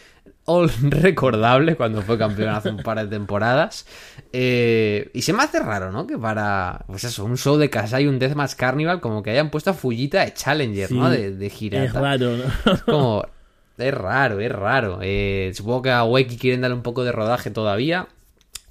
[0.47, 3.87] all recordable cuando fue campeón hace un par de temporadas.
[4.33, 6.07] Eh, y se me hace raro, ¿no?
[6.07, 9.51] Que para, pues eso, un show de Kasai y un Deathmatch Carnival, como que hayan
[9.51, 11.11] puesto a Fujita de Challenger, Sí, ¿no?
[11.11, 11.85] De, de Hirata.
[11.85, 12.45] Es raro, ¿no?
[12.87, 13.25] Como,
[13.79, 15.01] es raro, es raro.
[15.03, 18.09] Eh, supongo que a Weki quieren darle un poco de rodaje todavía.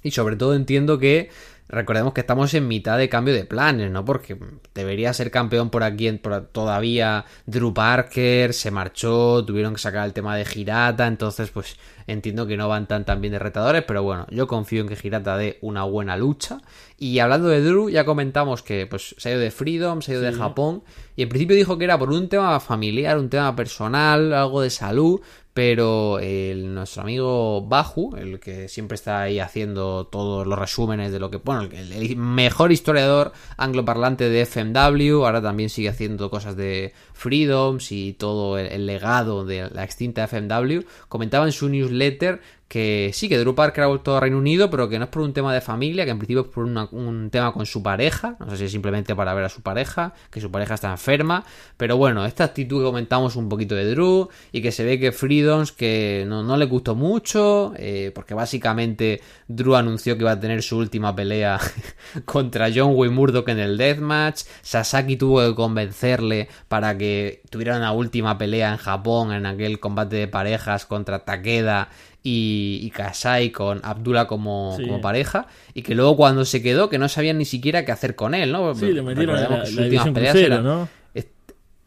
[0.02, 1.30] Y sobre todo entiendo que
[1.68, 4.04] recordemos que estamos en mitad de cambio de planes, ¿no?
[4.04, 4.38] Porque
[4.74, 10.06] debería ser campeón por aquí en- por- todavía Drew Parker, se marchó, tuvieron que sacar
[10.06, 11.76] el tema de Girata, entonces pues
[12.06, 14.96] entiendo que no van tan tan bien de retadores, pero bueno, yo confío en que
[14.96, 16.60] Girata dé una buena lucha.
[16.98, 20.14] Y hablando de Drew, ya comentamos que pues se ha ido de Freedom, se ha
[20.14, 20.32] ido de.
[20.36, 20.82] Japón,
[21.16, 24.70] y en principio dijo que era por un tema familiar, un tema personal, algo de
[24.70, 25.20] salud,
[25.56, 31.18] pero el, nuestro amigo Baju, el que siempre está ahí haciendo todos los resúmenes de
[31.18, 36.58] lo que, bueno, el, el mejor historiador angloparlante de FMW, ahora también sigue haciendo cosas
[36.58, 42.42] de Freedoms y todo el, el legado de la extinta FMW, comentaba en su newsletter
[42.68, 45.22] que sí, que Drew Parker ha vuelto a Reino Unido, pero que no es por
[45.22, 48.50] un tema de familia, que en principio es por un tema con su pareja, no
[48.50, 51.44] sé si es simplemente para ver a su pareja, que su pareja está enferma,
[51.76, 55.12] pero bueno, esta actitud que comentamos un poquito de Drew y que se ve que
[55.12, 60.62] Freedoms que no, le gustó mucho, eh, porque básicamente Drew anunció que iba a tener
[60.62, 61.60] su última pelea
[62.24, 67.92] contra John Wayne Murdoch en el Deathmatch, Sasaki tuvo que convencerle para que tuviera una
[67.92, 71.90] última pelea en Japón en aquel combate de parejas contra Takeda
[72.28, 77.38] y, Kasai con Abdullah como, pareja y que luego cuando se quedó que no sabían
[77.38, 78.74] ni siquiera qué hacer con él, ¿no?
[78.74, 80.88] Sí, le metieron la, división crucero, ¿no?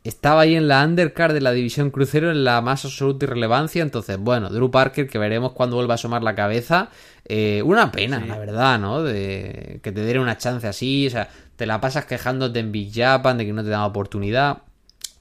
[0.02, 4.18] Estaba ahí en la undercard de la división crucero en la más absoluta irrelevancia, entonces
[4.18, 6.90] bueno, Drew Parker que veremos cuando vuelva a asomar la cabeza,
[7.26, 9.04] eh, una pena, la verdad, ¿no?
[9.04, 12.94] De que te diera una chance así, o sea, te la pasas quejándote en Big
[12.94, 14.60] Japan de que no te dan oportunidad,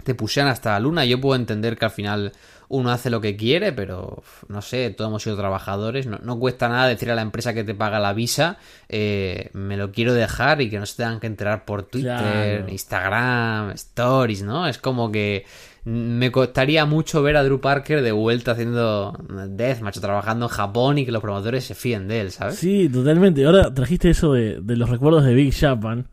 [0.04, 2.32] te pusieron hasta la luna, yo puedo entender que al final
[2.68, 6.86] uno hace lo que quiere, pero no sé, todos hemos sido trabajadores, no, cuesta nada
[6.86, 10.68] decir a la empresa que te paga la visa, eh, me lo quiero dejar y
[10.68, 14.66] que no se tengan que enterar por Twitter, Instagram, Stories, ¿no?
[14.66, 15.46] Es como que
[15.84, 21.06] me costaría mucho ver a Drew Parker de vuelta haciendo Deathmatch, trabajando en Japón y
[21.06, 22.56] que los promotores se fíen de él, ¿sabes?
[22.56, 23.46] Sí, totalmente.
[23.46, 26.06] Ahora trajiste eso de, de los recuerdos de Big Japan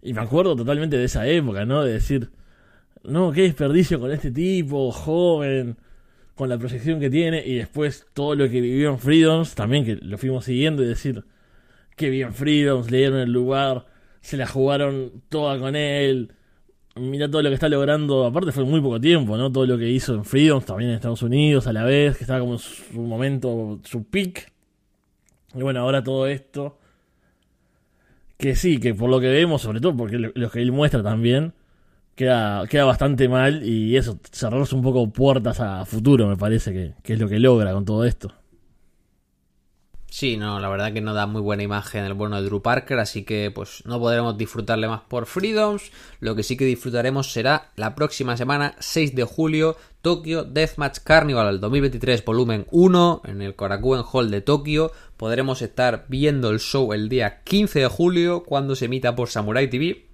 [0.00, 1.82] y me acuerdo totalmente de esa época, ¿no?
[1.82, 2.30] De decir,
[3.02, 5.76] no, qué desperdicio con este tipo, joven
[6.38, 9.96] con la proyección que tiene y después todo lo que vivió en Freedoms, también que
[9.96, 11.24] lo fuimos siguiendo y decir
[11.96, 13.86] que bien Freedoms, le dieron el lugar,
[14.20, 16.30] se la jugaron toda con él,
[16.94, 19.50] mira todo lo que está logrando, aparte fue muy poco tiempo, ¿no?
[19.50, 22.38] Todo lo que hizo en Freedoms, también en Estados Unidos a la vez, que estaba
[22.38, 24.52] como en su momento, su peak.
[25.56, 26.78] Y bueno, ahora todo esto,
[28.36, 31.52] que sí, que por lo que vemos, sobre todo porque lo que él muestra también,
[32.18, 36.94] queda, queda bastante mal y eso, cerrarse un poco puertas a futuro, me parece que,
[37.02, 38.34] que, es lo que logra con todo esto.
[40.10, 42.98] Sí, no, la verdad que no da muy buena imagen el bueno de Drew Parker,
[42.98, 45.92] así que pues no podremos disfrutarle más por Freedoms.
[46.18, 51.60] Lo que sí que disfrutaremos será la próxima semana, 6 de julio, Tokyo Deathmatch Carnival
[51.60, 54.90] 2023 volumen 1 en el Korakuen Hall de Tokio.
[55.16, 59.70] Podremos estar viendo el show el día 15 de julio cuando se emita por Samurai
[59.70, 60.07] TV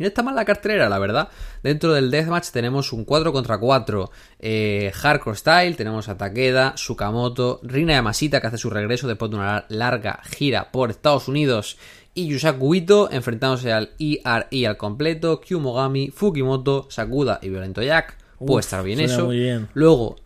[0.00, 1.28] y no está mal la cartelera, la verdad.
[1.62, 7.60] Dentro del Deathmatch tenemos un 4 contra 4 eh, Hardcore Style, tenemos a Takeda, Sukamoto,
[7.62, 11.76] Rina Yamashita que hace su regreso después de una larga gira por Estados Unidos
[12.14, 18.16] y Yusaku Ito enfrentándose al ERE al completo, Kyumogami, Fukimoto, Sakuda y Violento Jack.
[18.38, 19.30] Puede estar bien eso.
[19.74, 20.16] Luego,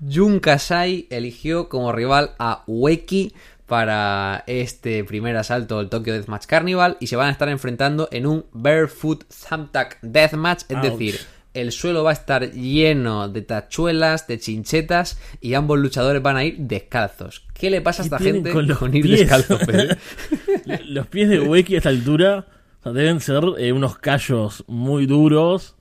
[0.00, 3.34] Jun Kasai eligió como rival a Weki
[3.66, 8.26] para este primer asalto del Tokyo Deathmatch Carnival y se van a estar enfrentando en
[8.26, 11.18] un Barefoot Thumbtack Deathmatch, es decir,
[11.52, 16.44] el suelo va a estar lleno de tachuelas, de chinchetas y ambos luchadores van a
[16.44, 17.44] ir descalzos.
[17.54, 19.60] ¿Qué le pasa a esta gente con, ir descalzos?
[20.86, 22.46] los pies de Weki a esta altura
[22.84, 25.74] deben ser eh, unos callos muy duros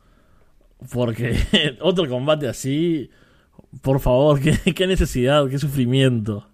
[0.92, 1.38] porque
[1.82, 3.12] otro combate así,
[3.82, 6.48] por favor, qué, qué necesidad, qué sufrimiento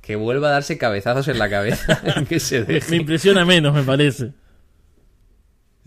[0.00, 2.00] que vuelva a darse cabezazos en la cabeza.
[2.28, 2.90] que se deje.
[2.90, 4.32] Me impresiona menos, me parece.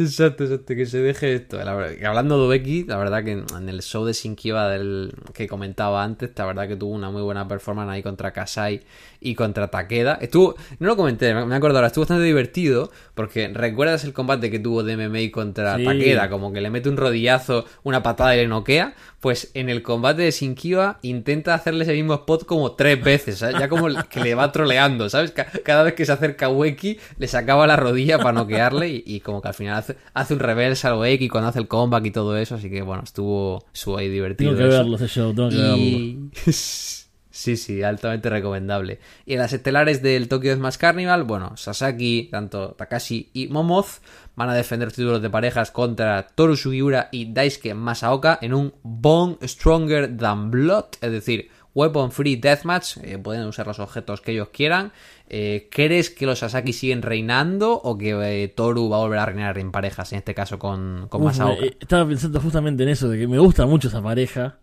[0.02, 1.60] Exacto, exacto, que se deje esto.
[1.60, 6.32] hablando de Becky, la verdad que en el show de Sinkiva del que comentaba antes,
[6.38, 8.82] la verdad que tuvo una muy buena performance ahí contra Kasai
[9.20, 10.18] y contra Takeda.
[10.22, 14.60] Estuvo, no lo comenté, me acuerdo ahora, estuvo bastante divertido porque recuerdas el combate que
[14.60, 18.48] tuvo de MMA contra Takeda, como que le mete un rodillazo, una patada y le
[18.48, 18.94] noquea.
[19.20, 23.68] Pues en el combate de Sinkiva intenta hacerle ese mismo spot como tres veces, ya
[23.68, 25.32] como que le va troleando, ¿sabes?
[25.32, 29.42] Cada vez que se acerca a Weki le sacaba la rodilla para noquearle y, como
[29.42, 29.89] que al final hace,
[30.30, 33.66] un reverse al Weki cuando hace el comeback y todo eso, así que bueno, estuvo,
[33.74, 34.56] estuvo ahí divertido.
[34.56, 36.30] Tengo que verlo ese show, tengo que verlo.
[37.40, 39.00] Sí, sí, altamente recomendable.
[39.26, 44.02] Y en las estelares del Tokyo Smash Carnival, bueno, Sasaki, tanto Takashi y Momoz
[44.36, 49.38] van a defender títulos de parejas contra Toru Sugiura y Daisuke Masaoka en un Bone
[49.44, 54.50] Stronger Than Blood, es decir, Weapon Free Deathmatch, eh, pueden usar los objetos que ellos
[54.50, 54.92] quieran.
[55.32, 59.26] Eh, ¿Crees que los Sasaki siguen reinando o que eh, Toru va a volver a
[59.28, 61.66] reinar en parejas, en este caso con, con Masaoka?
[61.80, 64.58] estaba pensando justamente en eso, de que me gusta mucho esa pareja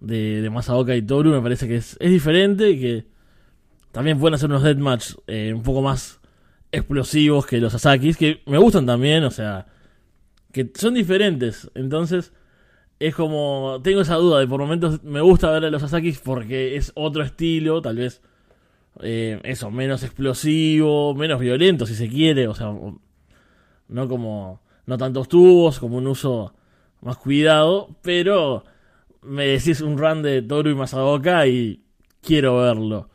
[0.00, 3.06] de, de Masaoka y Toru me parece que es, es diferente y que
[3.92, 6.18] también pueden hacer unos deathmatch eh, un poco más
[6.72, 9.66] explosivos que los Asakis, que me gustan también, o sea,
[10.50, 11.70] que son diferentes.
[11.76, 12.32] Entonces,
[12.98, 16.74] es como, tengo esa duda de por momentos me gusta ver a los Asakis porque
[16.76, 18.22] es otro estilo, tal vez
[19.00, 22.72] eh, eso, menos explosivo, menos violento si se quiere, o sea,
[23.88, 26.54] no como, no tantos tubos, como un uso
[27.00, 28.64] más cuidado, pero
[29.22, 31.82] me decís un run de Toru y Masaoka y
[32.20, 33.08] quiero verlo.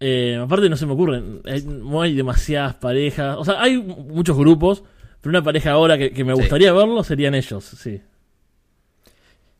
[0.00, 4.36] Eh, aparte no se me ocurren, hay, no hay demasiadas parejas, o sea, hay muchos
[4.36, 4.82] grupos,
[5.20, 6.40] pero una pareja ahora que, que me Sí.
[6.40, 8.00] gustaría verlo serían ellos, sí.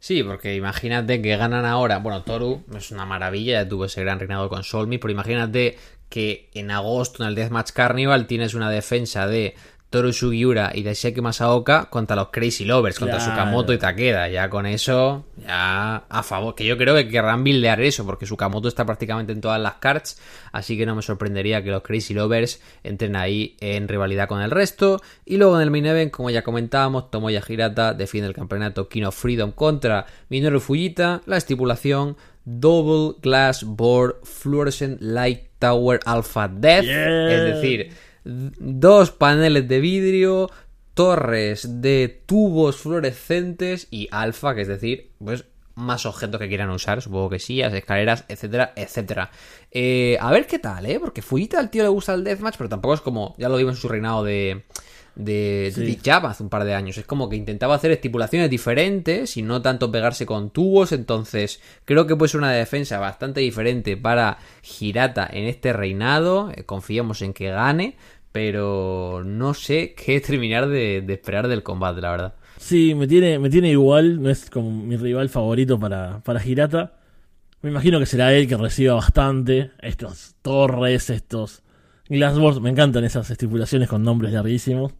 [0.02, 1.98] Sí, porque imagínate que ganan ahora.
[1.98, 6.50] Bueno, Toru es una maravilla, ya tuvo ese gran reinado con Solmi, pero imagínate que
[6.54, 9.54] en agosto en el Deathmatch Carnival tienes una defensa de
[9.92, 13.30] Toru Sugiura y de Seiki Masaoka contra los Crazy Lovers, contra Claro.
[13.30, 14.28] Sukamoto y Takeda.
[14.28, 16.56] Ya con eso, ya a favor.
[16.56, 20.20] Que yo creo que querrán buildear eso, porque Sukamoto está prácticamente en todas las cards,
[20.50, 24.50] así que no me sorprendería que los Crazy Lovers entren ahí en rivalidad con el
[24.50, 25.00] resto.
[25.24, 29.04] Y luego en el main event, como ya comentábamos, Tomoya Hirata defiende el campeonato King
[29.04, 31.20] of Freedom contra Minoru Fujita.
[31.26, 36.84] La estipulación Double Glass Board Fluorescent Light Tower Alpha Death.
[36.84, 37.32] Yeah.
[37.32, 37.92] Es decir,
[38.24, 40.50] dos paneles de vidrio,
[40.94, 47.00] torres de tubos fluorescentes y alfa, que es decir, pues más objetos que quieran usar,
[47.00, 49.30] supongo que sillas, escaleras, etcétera, etcétera.
[49.70, 51.00] Eh, a ver qué tal, ¿eh?
[51.00, 53.76] Porque Fujita al tío le gusta el deathmatch, pero tampoco es como, ya lo vimos
[53.76, 54.64] en su reinado de
[55.14, 55.98] de, Sí.
[56.04, 56.98] Jam hace un par de años.
[56.98, 60.92] Es como que intentaba hacer estipulaciones diferentes y no tanto pegarse con tubos.
[60.92, 64.38] Entonces, creo que puede ser una defensa bastante diferente para
[64.80, 66.50] Hirata en este reinado.
[66.54, 67.96] Eh, Confiamos en que gane,
[68.32, 72.34] pero no sé qué terminar de, de esperar del combate, la verdad.
[72.58, 76.94] Sí, me tiene, me tiene igual, no es como mi rival favorito para, para Hirata.
[77.60, 81.62] Me imagino que será él que reciba bastante estos torres, estos
[82.08, 82.60] glassboards.
[82.60, 84.92] Me encantan esas estipulaciones con nombres larguísimos.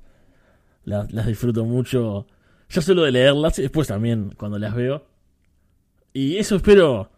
[0.85, 2.27] Las, disfruto mucho.
[2.69, 5.07] Ya solo de leerlas y después también cuando las veo.
[6.13, 7.11] Y eso espero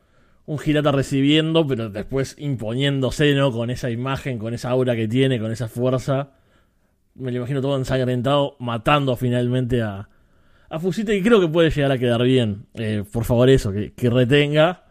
[0.46, 3.50] un Hirata recibiendo, pero después imponiéndose, ¿no?
[3.52, 6.32] Con esa imagen, con esa aura que tiene, con esa fuerza.
[7.14, 10.08] Me lo imagino todo ensangrentado, matando finalmente a,
[10.68, 12.66] a Fujita y creo que puede llegar a quedar bien.
[12.74, 14.84] Eh, por favor, eso, que, que retenga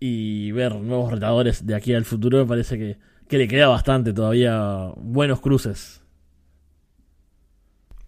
[0.00, 2.38] y ver nuevos retadores de aquí al futuro.
[2.38, 6.01] Me parece que, que le queda bastante todavía buenos cruces.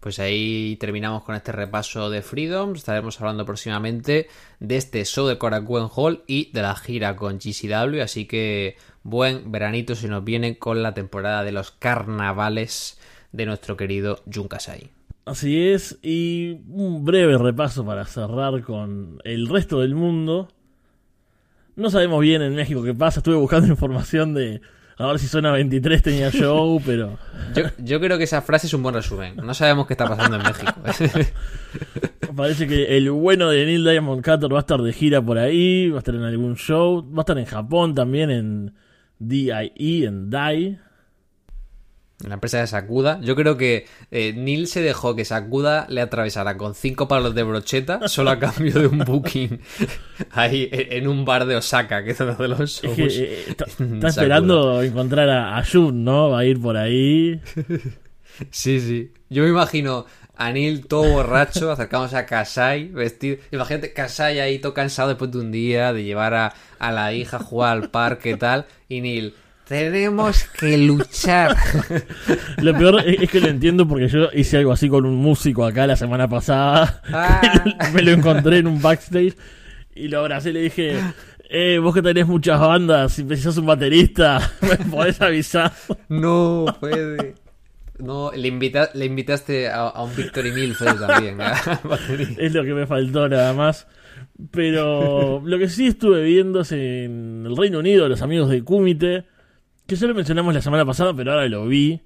[0.05, 2.75] Pues ahí terminamos con este repaso de Freedom.
[2.75, 4.27] Estaremos hablando próximamente
[4.59, 8.01] de este show de Korakuen Hall y de la gira con GCW.
[8.03, 12.99] Así que buen veranito se nos viene con la temporada de los carnavales
[13.31, 14.91] de nuestro querido Junkasai.
[15.25, 20.49] Así es, y un breve repaso para cerrar con el resto del mundo.
[21.75, 24.61] No sabemos bien en México qué pasa, estuve buscando información de
[24.97, 27.17] a ver si Zona 23 tenía show, pero
[27.53, 29.35] Yo, yo creo que esa frase es un buen resumen.
[29.37, 30.73] No sabemos qué está pasando en México.
[32.35, 35.89] parece que el bueno de Neil Diamond Cutter va a estar de gira por ahí,
[35.89, 38.73] va a estar en algún show, va a estar en Japón también, en
[39.19, 40.79] DIE, en DAI.
[42.25, 43.19] La empresa de Sakuda.
[43.21, 47.43] Yo creo que eh, Neil se dejó que Sakuda le atravesara con cinco palos de
[47.43, 49.59] brocheta solo a cambio de un booking
[50.31, 52.95] ahí en en un bar de Osaka, que es donde los Es shows.
[52.95, 56.29] que eh, está, esperando encontrar a, a Jun, ¿no?
[56.29, 57.41] Va a ir por ahí.
[58.51, 59.13] Sí, sí.
[59.29, 63.37] Yo me imagino a Neil todo borracho, acercándose a Kasai, vestido.
[63.51, 67.37] Imagínate Kasai ahí todo cansado después de un día, de llevar a, a la hija
[67.37, 68.65] a jugar al parque y tal.
[68.89, 69.35] Y Neil,
[69.67, 71.55] tenemos que luchar.
[72.61, 75.87] Lo peor es, que lo entiendo porque yo hice algo así con un músico acá
[75.87, 77.01] la semana pasada.
[77.11, 77.41] Ah.
[77.93, 79.35] Me lo encontré en un backstage
[79.95, 80.99] y lo abracé y le dije,
[81.49, 85.71] eh, vos que tenés muchas bandas, si precisas un baterista, me podés avisar.
[86.09, 87.35] No puede.
[87.97, 91.39] No, le, invita, le invitaste a, a un Victory Milford también.
[91.39, 92.35] ¿eh?
[92.37, 93.87] Es lo que me faltó nada más.
[94.51, 99.25] Pero lo que sí estuve viendo es en el Reino Unido, los amigos de Kumite,
[99.87, 102.01] que ya lo mencionamos la semana pasada, pero ahora lo vi.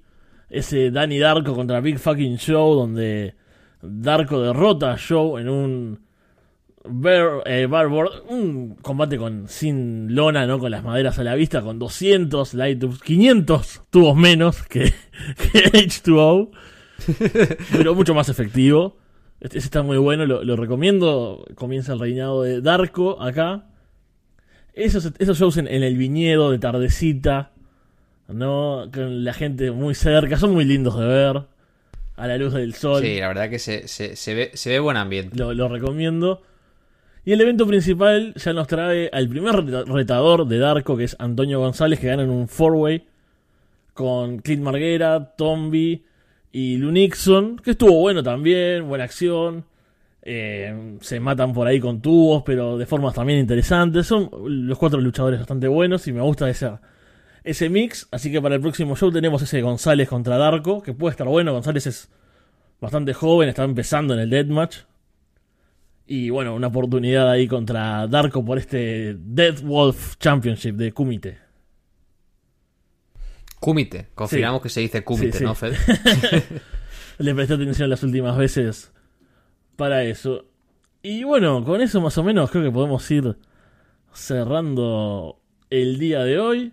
[0.48, 3.34] Ese Danny Darko contra Big Fucking Show, donde
[3.82, 6.00] Darko derrota a Show en un
[6.84, 10.58] bear, eh, barboard, un combate con sin lona, ¿no?
[10.58, 14.92] Con las maderas a la vista, con 200 light tubes, 500 tubos menos que,
[15.52, 16.50] que H2O,
[17.72, 18.98] pero mucho más efectivo.
[19.40, 21.46] Este, ese está muy bueno, lo, lo recomiendo.
[21.54, 23.66] Comienza el reinado de Darko acá.
[24.74, 27.49] Esos, esos shows en, en el viñedo de tardecita,
[28.32, 28.88] ¿no?
[28.92, 31.42] Con la gente muy cerca, son muy lindos de ver.
[32.16, 33.02] A la luz del sol.
[33.02, 35.36] Sí, la verdad que se, se, se ve, se ve buen ambiente.
[35.38, 36.42] Lo, lo recomiendo.
[37.24, 41.16] Y el evento principal ya nos trae al primer reta- retador de Darko, que es
[41.18, 43.04] Antonio González, que gana en un four-way
[43.94, 46.04] con Clint Marguera, Tombi
[46.52, 49.64] y Lunixon, que estuvo bueno también, buena acción.
[50.22, 54.06] Eh, se matan por ahí con tubos, pero de formas también interesantes.
[54.06, 54.28] Son
[54.66, 56.80] los cuatro luchadores bastante buenos y me gusta esa,
[57.44, 58.08] ese mix.
[58.10, 61.52] Así que para el próximo show tenemos ese González contra Darko, que puede estar bueno.
[61.52, 62.10] González es
[62.80, 64.78] bastante joven, está empezando en el Deathmatch.
[66.06, 71.38] Y bueno, una oportunidad ahí contra Darko por este Death Wolf Championship de Kumite.
[73.60, 75.44] Kumite, confirmamos que se dice Kumite, Sí, sí.
[75.44, 75.76] ¿no, Fede?
[77.18, 78.90] Le presté atención las últimas veces
[79.76, 80.46] para eso.
[81.02, 83.36] Y bueno, con eso más o menos creo que podemos ir
[84.12, 86.72] cerrando el día de hoy.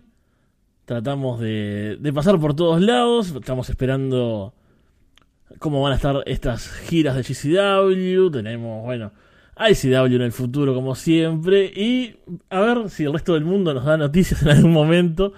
[0.88, 3.34] Tratamos de, de pasar por todos lados.
[3.38, 4.54] Estamos esperando
[5.58, 8.30] cómo van a estar estas giras de GCW.
[8.30, 9.12] Tenemos, bueno,
[9.58, 11.66] ICW en el futuro como siempre.
[11.66, 12.16] Y
[12.48, 15.34] a ver si el resto del mundo nos da noticias en algún momento.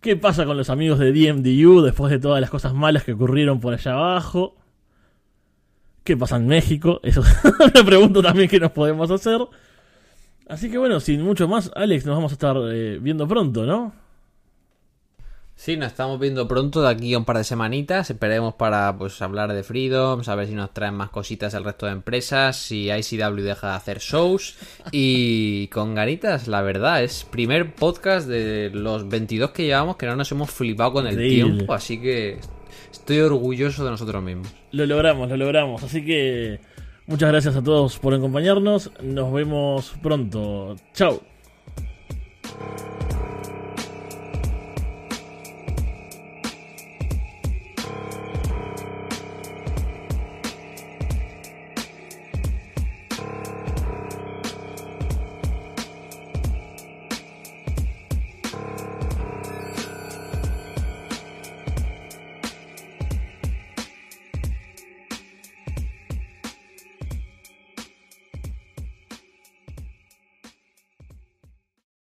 [0.00, 3.60] ¿Qué pasa con los amigos de DMDU después de todas las cosas malas que ocurrieron
[3.60, 4.56] por allá abajo?
[6.02, 7.00] ¿Qué pasa en México?
[7.02, 9.38] Eso es una pregunta también que nos podemos hacer.
[10.48, 14.03] Así que bueno, sin mucho más, Alex, nos vamos a estar eh, viendo pronto, ¿no?
[15.56, 18.10] Sí, nos estamos viendo pronto de aquí a un par de semanitas.
[18.10, 21.92] Esperemos para pues hablar de Freedom, saber si nos traen más cositas el resto de
[21.92, 24.56] empresas, si ICW deja de hacer shows.
[24.90, 30.16] Y con ganitas, la verdad, es primer podcast de los 22 que llevamos que no
[30.16, 31.52] nos hemos flipado con el Increíble.
[31.54, 31.72] tiempo.
[31.72, 32.40] Así que
[32.92, 34.48] estoy orgulloso de nosotros mismos.
[34.72, 35.82] Lo logramos, lo logramos.
[35.84, 36.58] Así que
[37.06, 38.90] muchas gracias a todos por acompañarnos.
[39.02, 40.76] Nos vemos pronto.
[40.92, 41.22] Chao.